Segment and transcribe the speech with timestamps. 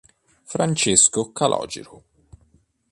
[0.45, 2.01] Francesco Calogero